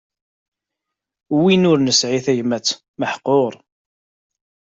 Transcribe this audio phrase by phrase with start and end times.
[1.41, 2.67] Win ur nesɛi tagmat
[2.99, 3.53] meḥqur.